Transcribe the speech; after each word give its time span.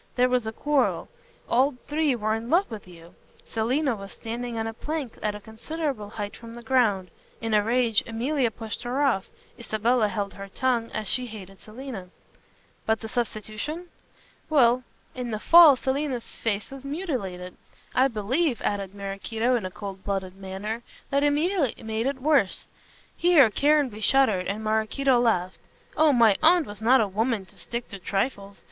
There 0.15 0.29
was 0.29 0.47
a 0.47 0.51
quarrel. 0.51 1.09
All 1.47 1.75
three 1.87 2.15
were 2.15 2.33
in 2.33 2.49
love 2.49 2.71
with 2.71 2.87
you. 2.87 3.13
Selina 3.45 3.95
was 3.95 4.11
standing 4.11 4.57
on 4.57 4.65
a 4.65 4.73
plank 4.73 5.15
at 5.21 5.35
a 5.35 5.39
considerable 5.39 6.09
height 6.09 6.35
from 6.35 6.55
the 6.55 6.63
ground. 6.63 7.11
In 7.39 7.53
a 7.53 7.61
rage 7.63 8.01
Emilia 8.07 8.49
pushed 8.49 8.81
her 8.81 9.03
off. 9.03 9.27
Isabella 9.59 10.07
held 10.07 10.33
her 10.33 10.47
tongue 10.47 10.89
as 10.91 11.07
she 11.07 11.27
hated 11.27 11.59
Selina." 11.59 12.09
"But 12.87 13.01
the 13.01 13.07
substitution?" 13.07 13.89
"Well. 14.49 14.81
In 15.13 15.29
the 15.29 15.37
fall 15.37 15.75
Selina's 15.75 16.33
face 16.33 16.71
was 16.71 16.83
much 16.83 16.89
mutilated. 16.97 17.55
I 17.93 18.07
believe," 18.07 18.59
added 18.63 18.95
Maraquito, 18.95 19.55
in 19.55 19.67
a 19.67 19.69
coldblooded 19.71 20.35
manner, 20.35 20.81
"that 21.11 21.21
Emilia 21.23 21.75
made 21.83 22.07
it 22.07 22.19
worse" 22.19 22.65
here 23.15 23.51
Caranby 23.51 24.01
shuddered 24.01 24.47
and 24.47 24.63
Maraquito 24.63 25.19
laughed 25.19 25.59
"oh, 25.95 26.11
my 26.11 26.37
aunt 26.41 26.65
was 26.65 26.81
not 26.81 27.01
a 27.01 27.07
woman 27.07 27.45
to 27.45 27.55
stick 27.55 27.93
at 27.93 28.03
trifles. 28.03 28.57